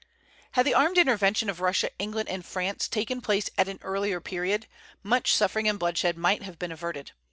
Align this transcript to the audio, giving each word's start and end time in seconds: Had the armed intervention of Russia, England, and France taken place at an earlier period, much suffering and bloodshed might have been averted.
Had 0.53 0.65
the 0.65 0.73
armed 0.73 0.97
intervention 0.97 1.47
of 1.47 1.59
Russia, 1.61 1.91
England, 1.99 2.27
and 2.27 2.43
France 2.43 2.87
taken 2.87 3.21
place 3.21 3.51
at 3.55 3.67
an 3.67 3.77
earlier 3.83 4.19
period, 4.19 4.65
much 5.03 5.31
suffering 5.31 5.67
and 5.69 5.77
bloodshed 5.77 6.17
might 6.17 6.41
have 6.41 6.57
been 6.57 6.71
averted. 6.71 7.11